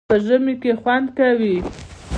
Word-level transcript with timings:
پاتې 0.03 0.09
په 0.09 0.15
ژمي 0.25 0.53
کی 0.61 0.71
خوندکوی 0.81 1.55